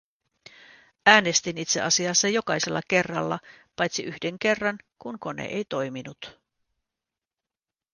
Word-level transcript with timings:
Äänestin 1.05 1.57
itse 1.57 1.81
asiassa 1.81 2.27
jokaisella 2.27 2.81
kerralla 2.87 3.39
paitsi 3.75 4.03
yhden 4.03 4.39
kerran, 4.39 4.79
kun 4.99 5.19
kone 5.19 5.45
ei 5.45 5.65
toiminut. 5.65 6.39